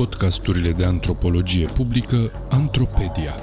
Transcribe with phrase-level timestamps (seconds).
[0.00, 3.38] podcasturile de antropologie publică Antropedia.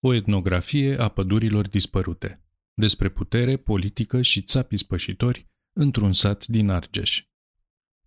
[0.00, 2.44] O etnografie a pădurilor dispărute.
[2.74, 7.24] Despre putere, politică și țapii spășitori într-un sat din Argeș.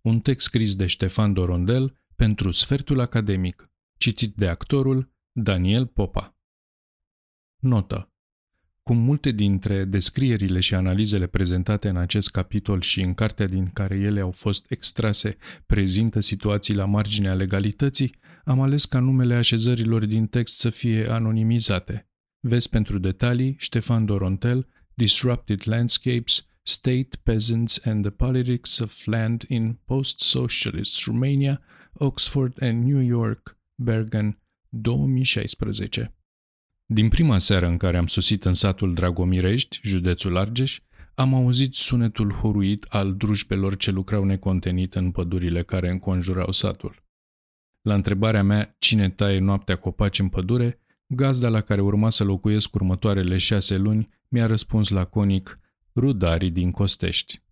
[0.00, 6.38] Un text scris de Ștefan Dorondel pentru Sfertul Academic, citit de actorul Daniel Popa.
[7.58, 8.12] Notă.
[8.82, 13.96] Cum multe dintre descrierile și analizele prezentate în acest capitol și în cartea din care
[13.96, 15.36] ele au fost extrase
[15.66, 18.14] prezintă situații la marginea legalității,
[18.44, 22.10] am ales ca numele așezărilor din text să fie anonimizate.
[22.40, 29.78] Vezi pentru detalii Ștefan Dorontel, Disrupted Landscapes, State, Peasants and the Politics of Land in
[29.84, 31.60] Post-Socialist Romania,
[31.92, 36.14] Oxford and New York, Bergen, 2016.
[36.86, 40.80] Din prima seară în care am sosit în satul Dragomirești, județul Argeș,
[41.14, 47.04] am auzit sunetul horuit al drujbelor ce lucrau necontenit în pădurile care înconjurau satul.
[47.80, 52.74] La întrebarea mea cine taie noaptea copaci în pădure, gazda la care urma să locuiesc
[52.74, 55.60] următoarele șase luni mi-a răspuns laconic
[55.94, 57.42] rudarii din Costești.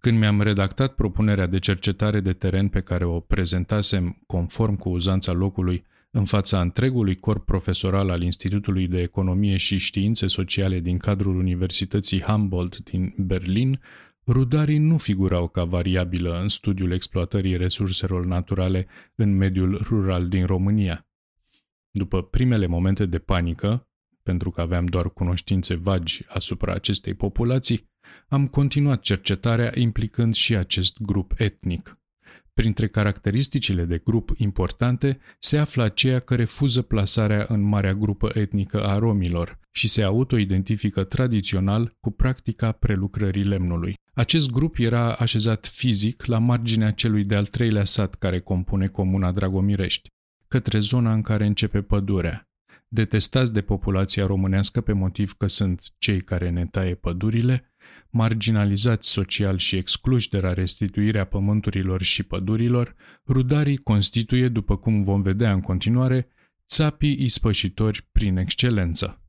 [0.00, 5.32] Când mi-am redactat propunerea de cercetare de teren pe care o prezentasem conform cu uzanța
[5.32, 11.36] locului în fața întregului corp profesoral al Institutului de Economie și Științe Sociale din cadrul
[11.36, 13.80] Universității Humboldt din Berlin,
[14.26, 21.06] rudarii nu figurau ca variabilă în studiul exploatării resurselor naturale în mediul rural din România.
[21.90, 23.88] După primele momente de panică,
[24.22, 27.89] pentru că aveam doar cunoștințe vagi asupra acestei populații,
[28.30, 31.98] am continuat cercetarea implicând și acest grup etnic.
[32.54, 38.84] Printre caracteristicile de grup importante se află aceea că refuză plasarea în marea grupă etnică
[38.84, 43.94] a romilor și se autoidentifică tradițional cu practica prelucrării lemnului.
[44.14, 50.08] Acest grup era așezat fizic la marginea celui de-al treilea sat care compune comuna Dragomirești,
[50.48, 52.48] către zona în care începe pădurea.
[52.88, 57.69] Detestați de populația românească pe motiv că sunt cei care ne taie pădurile,
[58.10, 62.94] marginalizați social și excluși de la restituirea pământurilor și pădurilor,
[63.26, 66.28] rudarii constituie, după cum vom vedea în continuare,
[66.66, 69.22] țapii ispășitori prin excelență.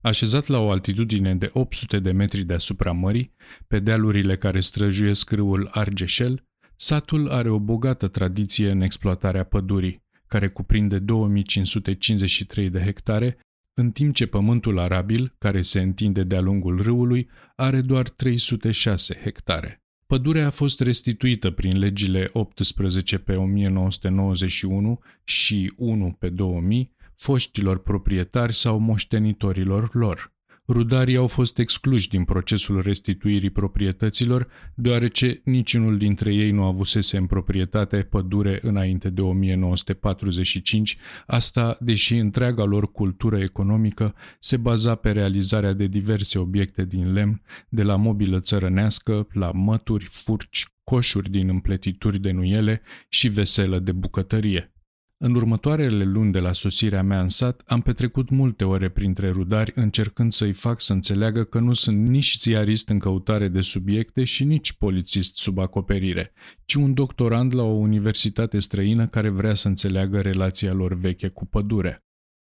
[0.00, 3.34] Așezat la o altitudine de 800 de metri deasupra mării,
[3.66, 6.46] pe dealurile care străjuiesc râul Argeșel,
[6.76, 13.38] satul are o bogată tradiție în exploatarea pădurii, care cuprinde 2553 de hectare,
[13.78, 19.82] în timp ce pământul arabil, care se întinde de-a lungul râului, are doar 306 hectare.
[20.06, 28.54] Pădurea a fost restituită prin legile 18 pe 1991 și 1 pe 2000 foștilor proprietari
[28.54, 30.36] sau moștenitorilor lor.
[30.70, 37.26] Rudarii au fost excluși din procesul restituirii proprietăților, deoarece niciunul dintre ei nu avusese în
[37.26, 40.96] proprietate pădure înainte de 1945,
[41.26, 47.42] asta deși întreaga lor cultură economică se baza pe realizarea de diverse obiecte din lemn,
[47.68, 53.92] de la mobilă țărănească, la mături, furci, coșuri din împletituri de nuiele și veselă de
[53.92, 54.72] bucătărie.
[55.20, 59.72] În următoarele luni de la sosirea mea în sat, am petrecut multe ore printre rudari
[59.74, 64.44] încercând să-i fac să înțeleagă că nu sunt nici ziarist în căutare de subiecte și
[64.44, 66.32] nici polițist sub acoperire,
[66.64, 71.46] ci un doctorand la o universitate străină care vrea să înțeleagă relația lor veche cu
[71.46, 72.04] pădurea.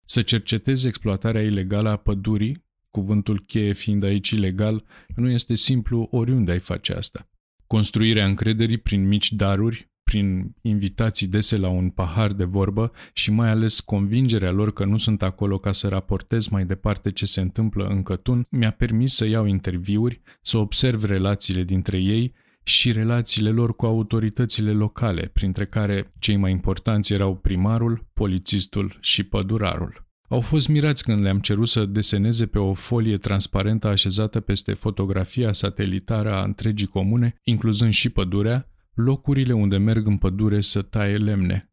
[0.04, 4.84] Să cercetezi exploatarea ilegală a pădurii, cuvântul cheie fiind aici ilegal,
[5.16, 7.28] nu este simplu oriunde ai face asta.
[7.66, 13.48] Construirea încrederii prin mici daruri, prin invitații dese la un pahar de vorbă și mai
[13.48, 17.84] ales convingerea lor că nu sunt acolo ca să raportez mai departe ce se întâmplă
[17.84, 23.76] în Cătun, mi-a permis să iau interviuri, să observ relațiile dintre ei și relațiile lor
[23.76, 30.06] cu autoritățile locale, printre care cei mai importanți erau primarul, polițistul și pădurarul.
[30.28, 35.52] Au fost mirați când le-am cerut să deseneze pe o folie transparentă așezată peste fotografia
[35.52, 41.66] satelitară a întregii comune, incluzând și pădurea, locurile unde merg în pădure să taie lemne.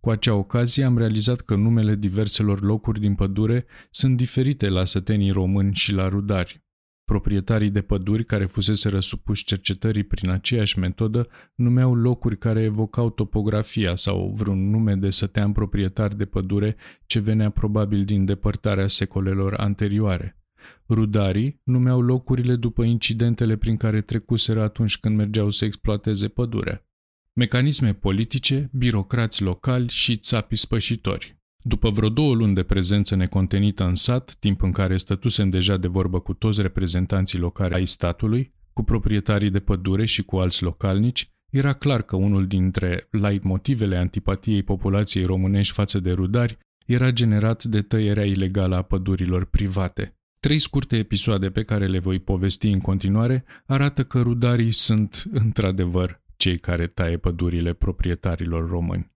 [0.00, 5.30] Cu acea ocazie am realizat că numele diverselor locuri din pădure sunt diferite la sătenii
[5.30, 6.62] români și la rudari.
[7.04, 13.96] Proprietarii de păduri care fusese răsupuși cercetării prin aceeași metodă numeau locuri care evocau topografia
[13.96, 20.43] sau vreun nume de sătean proprietar de pădure ce venea probabil din depărtarea secolelor anterioare.
[20.88, 26.86] Rudarii numeau locurile după incidentele prin care trecuseră atunci când mergeau să exploateze pădurea.
[27.32, 31.38] Mecanisme politice, birocrați locali și țapi spășitori.
[31.66, 35.86] După vreo două luni de prezență necontenită în sat, timp în care stătusem deja de
[35.86, 41.28] vorbă cu toți reprezentanții locali ai statului, cu proprietarii de pădure și cu alți localnici,
[41.50, 43.08] era clar că unul dintre
[43.42, 50.18] motivele antipatiei populației românești față de rudari era generat de tăierea ilegală a pădurilor private.
[50.44, 56.22] Trei scurte episoade pe care le voi povesti în continuare arată că rudarii sunt, într-adevăr,
[56.36, 59.12] cei care taie pădurile proprietarilor români.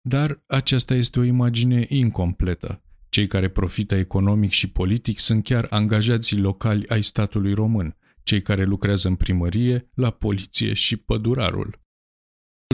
[0.00, 2.82] Dar aceasta este o imagine incompletă.
[3.08, 8.64] Cei care profită economic și politic sunt chiar angajații locali ai statului român, cei care
[8.64, 11.80] lucrează în primărie, la poliție și pădurarul.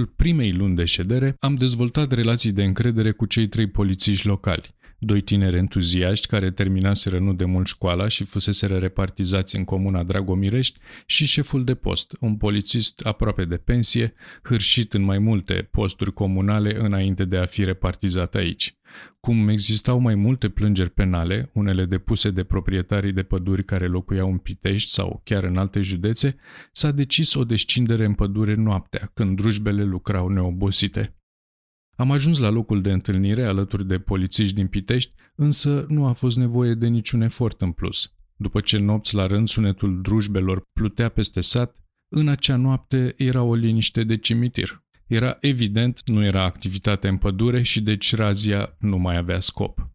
[0.00, 4.74] În primei luni de ședere am dezvoltat relații de încredere cu cei trei polițiști locali,
[5.04, 10.78] doi tineri entuziaști care terminaseră nu de mult școala și fuseseră repartizați în comuna Dragomirești
[11.06, 16.76] și șeful de post, un polițist aproape de pensie, hârșit în mai multe posturi comunale
[16.78, 18.76] înainte de a fi repartizat aici.
[19.20, 24.38] Cum existau mai multe plângeri penale, unele depuse de proprietarii de păduri care locuiau în
[24.38, 26.36] Pitești sau chiar în alte județe,
[26.72, 31.14] s-a decis o descindere în pădure noaptea, când drujbele lucrau neobosite.
[31.96, 36.37] Am ajuns la locul de întâlnire alături de polițiști din Pitești, însă nu a fost
[36.37, 38.12] nevoie de niciun efort în plus.
[38.37, 41.76] După ce nopți la rând sunetul drujbelor plutea peste sat,
[42.08, 44.82] în acea noapte era o liniște de cimitir.
[45.06, 49.88] Era evident, nu era activitate în pădure și deci razia nu mai avea scop.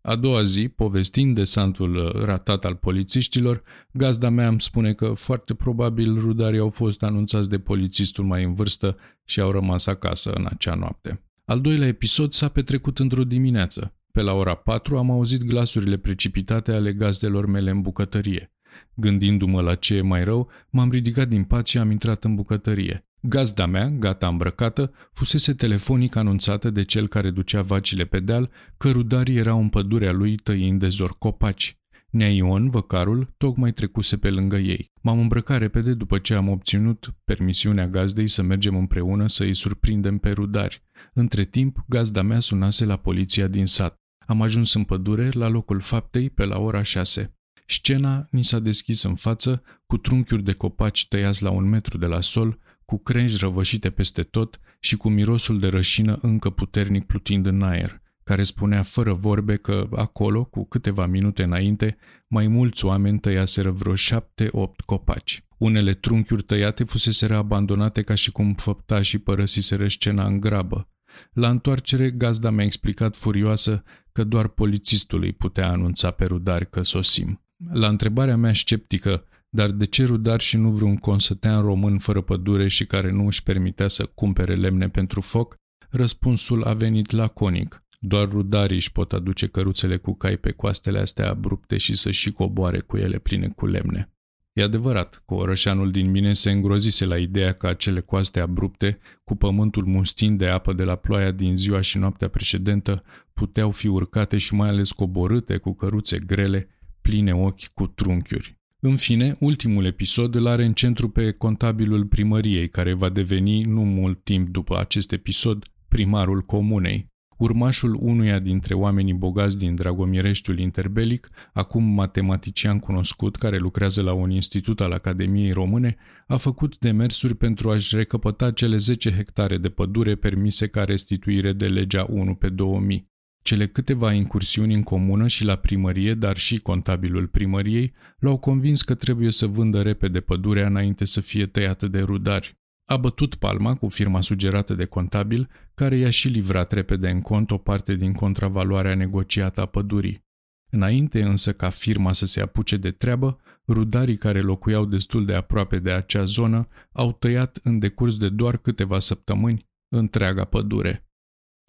[0.00, 3.62] A doua zi, povestind desantul ratat al polițiștilor,
[3.92, 8.54] gazda mea îmi spune că foarte probabil rudarii au fost anunțați de polițistul mai în
[8.54, 11.25] vârstă și au rămas acasă în acea noapte.
[11.48, 13.94] Al doilea episod s-a petrecut într-o dimineață.
[14.12, 18.52] Pe la ora 4 am auzit glasurile precipitate ale gazdelor mele în bucătărie.
[18.94, 23.06] Gândindu-mă la ce e mai rău, m-am ridicat din pat și am intrat în bucătărie.
[23.20, 28.90] Gazda mea, gata îmbrăcată, fusese telefonic anunțată de cel care ducea vacile pe deal că
[28.90, 31.78] rudarii erau în pădurea lui tăind de zor copaci.
[32.10, 34.92] Nea Ion, văcarul, tocmai trecuse pe lângă ei.
[35.00, 40.18] M-am îmbrăcat repede după ce am obținut permisiunea gazdei să mergem împreună să îi surprindem
[40.18, 40.84] pe rudari.
[41.18, 43.96] Între timp, gazda mea sunase la poliția din sat.
[44.26, 47.36] Am ajuns în pădure, la locul faptei, pe la ora șase.
[47.66, 52.06] Scena ni s-a deschis în față, cu trunchiuri de copaci tăiați la un metru de
[52.06, 57.46] la sol, cu crengi răvășite peste tot și cu mirosul de rășină încă puternic plutind
[57.46, 61.96] în aer, care spunea fără vorbe că acolo, cu câteva minute înainte,
[62.28, 65.44] mai mulți oameni tăiaseră vreo șapte-opt copaci.
[65.58, 70.88] Unele trunchiuri tăiate fuseseră abandonate ca și cum făptașii părăsiseră scena în grabă,
[71.32, 73.82] la întoarcere, gazda mi-a explicat furioasă
[74.12, 77.40] că doar polițistul îi putea anunța pe rudari că sosim.
[77.72, 82.68] La întrebarea mea sceptică, dar de ce rudar și nu vreun consătean român fără pădure
[82.68, 85.54] și care nu își permitea să cumpere lemne pentru foc,
[85.90, 87.84] răspunsul a venit laconic.
[88.00, 92.32] Doar rudarii își pot aduce căruțele cu cai pe coastele astea abrupte și să și
[92.32, 94.15] coboare cu ele pline cu lemne.
[94.56, 99.34] E adevărat că orășanul din mine se îngrozise la ideea că acele coaste abrupte, cu
[99.34, 104.38] pământul mustind de apă de la ploaia din ziua și noaptea precedentă, puteau fi urcate
[104.38, 106.68] și mai ales coborâte cu căruțe grele,
[107.00, 108.58] pline ochi cu trunchiuri.
[108.80, 113.82] În fine, ultimul episod îl are în centru pe contabilul primăriei, care va deveni, nu
[113.84, 121.30] mult timp după acest episod, primarul comunei, urmașul unuia dintre oamenii bogați din Dragomireștiul interbelic,
[121.52, 127.70] acum matematician cunoscut care lucrează la un institut al Academiei Române, a făcut demersuri pentru
[127.70, 133.14] a-și recăpăta cele 10 hectare de pădure permise ca restituire de legea 1 pe 2000.
[133.42, 138.94] Cele câteva incursiuni în comună și la primărie, dar și contabilul primăriei, l-au convins că
[138.94, 142.58] trebuie să vândă repede pădurea înainte să fie tăiată de rudari.
[142.88, 147.50] A bătut palma cu firma sugerată de contabil, care i-a și livrat repede în cont
[147.50, 150.24] o parte din contravaloarea negociată a pădurii.
[150.70, 153.38] Înainte însă ca firma să se apuce de treabă,
[153.68, 158.56] rudarii care locuiau destul de aproape de acea zonă au tăiat în decurs de doar
[158.56, 161.08] câteva săptămâni întreaga pădure.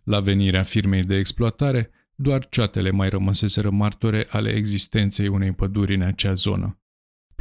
[0.03, 6.01] La venirea firmei de exploatare, doar cioatele mai rămăseseră martore ale existenței unei păduri în
[6.01, 6.81] acea zonă.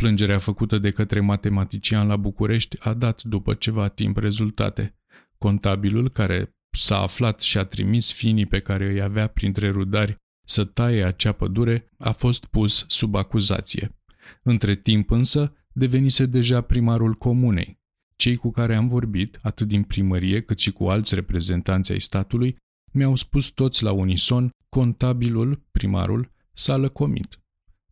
[0.00, 4.98] Plângerea făcută de către matematician la București a dat după ceva timp rezultate.
[5.38, 10.64] Contabilul, care s-a aflat și a trimis finii pe care îi avea printre rudari să
[10.64, 13.98] taie acea pădure, a fost pus sub acuzație.
[14.42, 17.78] Între timp însă, devenise deja primarul comunei.
[18.16, 22.56] Cei cu care am vorbit, atât din primărie cât și cu alți reprezentanți ai statului,
[22.92, 27.40] mi-au spus toți la unison, contabilul, primarul, s-a lăcomit.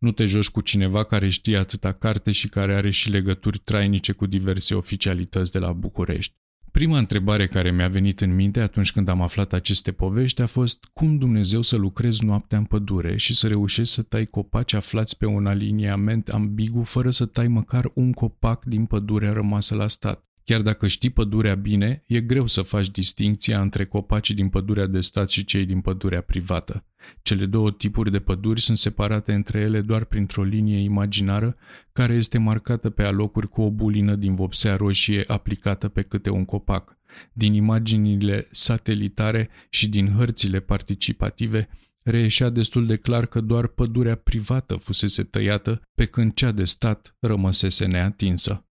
[0.05, 4.11] Nu te joci cu cineva care știe atâta carte și care are și legături trainice
[4.11, 6.35] cu diverse oficialități de la București.
[6.71, 10.89] Prima întrebare care mi-a venit în minte atunci când am aflat aceste povești a fost
[10.93, 15.25] cum Dumnezeu să lucrezi noaptea în pădure și să reușești să tai copaci aflați pe
[15.25, 20.25] un aliniament ambigu fără să tai măcar un copac din pădurea rămasă la stat.
[20.43, 24.99] Chiar dacă știi pădurea bine, e greu să faci distinția între copacii din pădurea de
[24.99, 26.85] stat și cei din pădurea privată.
[27.21, 31.55] Cele două tipuri de păduri sunt separate între ele doar printr-o linie imaginară
[31.91, 36.45] care este marcată pe alocuri cu o bulină din vopsea roșie aplicată pe câte un
[36.45, 36.97] copac.
[37.33, 41.69] Din imaginile satelitare și din hărțile participative,
[42.03, 47.15] reieșea destul de clar că doar pădurea privată fusese tăiată, pe când cea de stat
[47.19, 48.65] rămăsese neatinsă.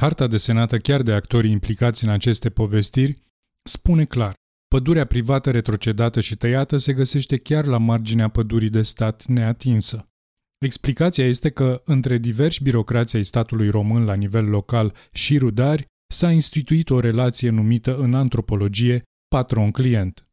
[0.00, 3.16] Harta desenată chiar de actorii implicați în aceste povestiri
[3.62, 4.34] spune clar
[4.72, 10.08] Pădurea privată retrocedată și tăiată se găsește chiar la marginea pădurii de stat neatinsă.
[10.58, 16.30] Explicația este că, între diversi birocrații ai statului român la nivel local și rudari, s-a
[16.30, 20.28] instituit o relație numită în antropologie patron-client.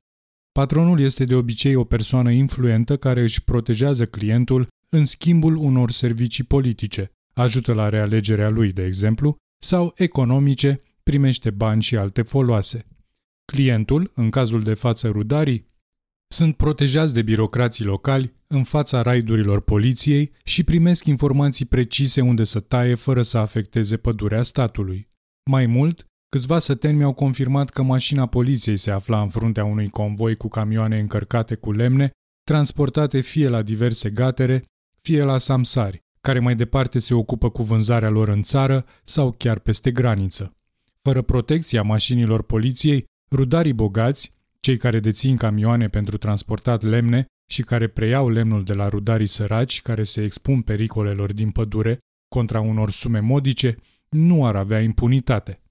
[0.52, 6.44] Patronul este de obicei o persoană influentă care își protejează clientul în schimbul unor servicii
[6.44, 12.86] politice, ajută la realegerea lui, de exemplu, sau economice, primește bani și alte foloase.
[13.52, 15.68] Clientul, în cazul de față rudarii,
[16.28, 22.60] sunt protejați de birocrații locali în fața raidurilor poliției și primesc informații precise unde să
[22.60, 25.10] taie fără să afecteze pădurea statului.
[25.50, 30.36] Mai mult, câțiva săteni mi-au confirmat că mașina poliției se afla în fruntea unui convoi
[30.36, 32.12] cu camioane încărcate cu lemne,
[32.44, 34.64] transportate fie la diverse gatere,
[35.02, 39.60] fie la samsari, care mai departe se ocupă cu vânzarea lor în țară sau chiar
[39.60, 40.54] peste graniță.
[41.02, 47.88] Fără protecția mașinilor poliției, Rudarii bogați, cei care dețin camioane pentru transportat lemne și care
[47.88, 52.00] preiau lemnul de la rudarii săraci care se expun pericolelor din pădure
[52.36, 53.76] contra unor sume modice,
[54.10, 55.62] nu ar avea impunitate.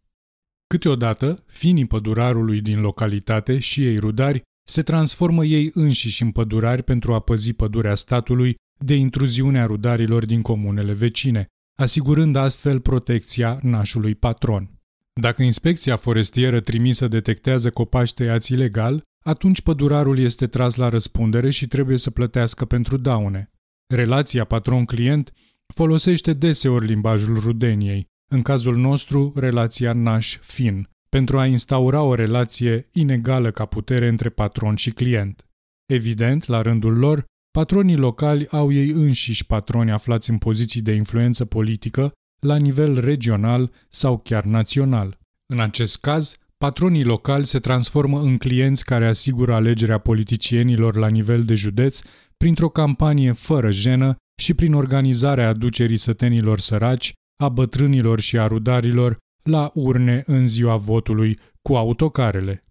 [0.66, 7.14] Câteodată, finii pădurarului din localitate și ei rudari se transformă ei înșiși în pădurari pentru
[7.14, 11.46] a păzi pădurea statului de intruziunea rudarilor din comunele vecine,
[11.78, 14.77] asigurând astfel protecția nașului patron.
[15.20, 21.66] Dacă inspecția forestieră trimisă detectează copaci tăiați ilegal, atunci pădurarul este tras la răspundere și
[21.66, 23.50] trebuie să plătească pentru daune.
[23.94, 25.32] Relația patron-client
[25.74, 33.50] folosește deseori limbajul rudeniei, în cazul nostru relația naș-fin, pentru a instaura o relație inegală
[33.50, 35.46] ca putere între patron și client.
[35.92, 41.44] Evident, la rândul lor, patronii locali au ei înșiși patroni aflați în poziții de influență
[41.44, 45.18] politică la nivel regional sau chiar național.
[45.52, 51.44] În acest caz, patronii locali se transformă în clienți care asigură alegerea politicienilor la nivel
[51.44, 52.00] de județ
[52.36, 59.16] printr-o campanie fără jenă și prin organizarea aducerii sătenilor săraci, a bătrânilor și a rudarilor
[59.42, 62.62] la urne în ziua votului cu autocarele.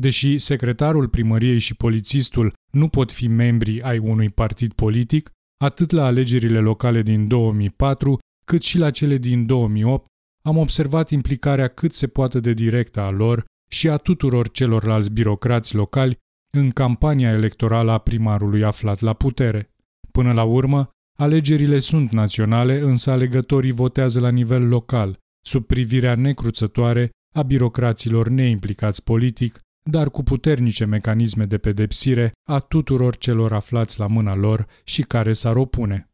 [0.00, 5.30] Deși secretarul primăriei și polițistul nu pot fi membri ai unui partid politic,
[5.64, 10.06] atât la alegerile locale din 2004, cât și la cele din 2008,
[10.42, 15.74] am observat implicarea cât se poate de directă a lor și a tuturor celorlalți birocrați
[15.74, 16.18] locali
[16.56, 19.70] în campania electorală a primarului aflat la putere.
[20.12, 27.10] Până la urmă, alegerile sunt naționale, însă alegătorii votează la nivel local, sub privirea necruțătoare
[27.34, 29.58] a birocraților neimplicați politic,
[29.90, 35.32] dar cu puternice mecanisme de pedepsire a tuturor celor aflați la mâna lor și care
[35.32, 36.11] s-ar opune.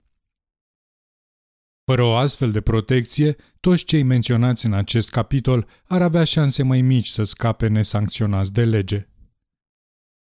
[1.88, 6.80] Fără o astfel de protecție, toți cei menționați în acest capitol ar avea șanse mai
[6.80, 9.08] mici să scape nesancționați de lege.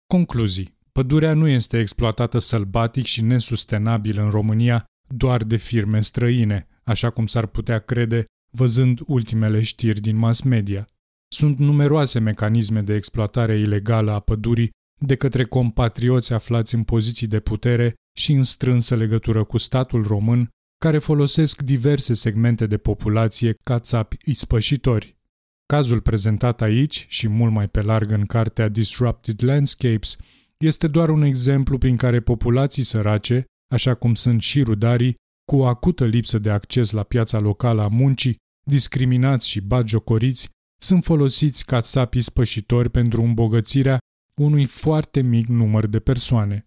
[0.08, 0.78] Concluzii.
[0.92, 7.28] Pădurea nu este exploatată sălbatic și nesustenabil în România doar de firme străine, așa cum
[7.28, 10.88] s-ar putea crede văzând ultimele știri din mass media.
[11.28, 17.40] Sunt numeroase mecanisme de exploatare ilegală a pădurii de către compatrioți aflați în poziții de
[17.40, 20.50] putere și în strânsă legătură cu statul român
[20.86, 25.18] care folosesc diverse segmente de populație ca țapi ispășitori.
[25.66, 30.18] Cazul prezentat aici și mult mai pe larg în cartea Disrupted Landscapes
[30.58, 35.16] este doar un exemplu prin care populații sărace, așa cum sunt și rudarii,
[35.52, 38.38] cu o acută lipsă de acces la piața locală a muncii,
[38.68, 40.50] discriminați și bagiocoriți,
[40.82, 43.98] sunt folosiți ca țapi spășitori pentru îmbogățirea
[44.42, 46.66] unui foarte mic număr de persoane.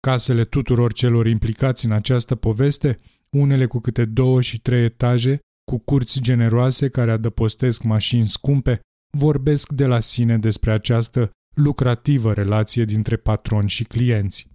[0.00, 2.96] Casele tuturor celor implicați în această poveste
[3.30, 5.38] unele cu câte două și trei etaje,
[5.70, 8.80] cu curți generoase care adăpostesc mașini scumpe,
[9.10, 14.48] vorbesc de la sine despre această lucrativă relație dintre patroni și clienți.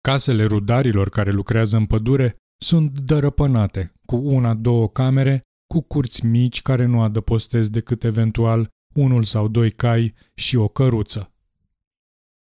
[0.00, 5.42] Casele rudarilor care lucrează în pădure sunt dărăpânate, cu una-două camere,
[5.74, 11.32] cu curți mici care nu adăpostesc decât eventual unul sau doi cai și o căruță.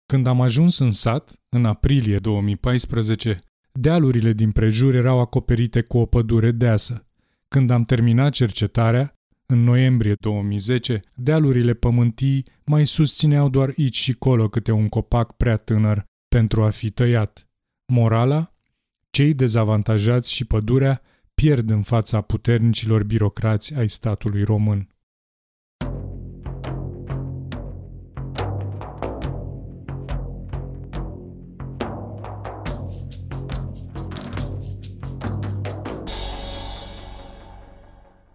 [0.05, 3.39] Când am ajuns în sat, în aprilie 2014,
[3.71, 7.05] dealurile din prejur erau acoperite cu o pădure deasă.
[7.47, 14.49] Când am terminat cercetarea, în noiembrie 2010, dealurile pământii mai susțineau doar aici și colo
[14.49, 17.47] câte un copac prea tânăr pentru a fi tăiat.
[17.85, 18.53] Morala?
[19.09, 21.01] Cei dezavantajați și pădurea
[21.33, 24.87] pierd în fața puternicilor birocrați ai statului român.